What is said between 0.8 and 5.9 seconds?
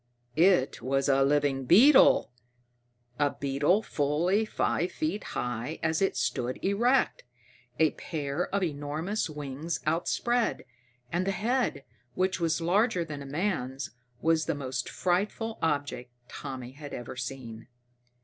was a living beetle! A beetle fully five feet high